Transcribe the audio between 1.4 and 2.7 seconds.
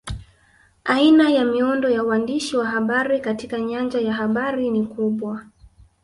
miundo ya uandishi wa